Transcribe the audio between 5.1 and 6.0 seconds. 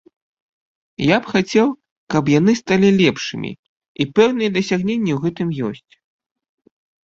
ў гэтым ёсць.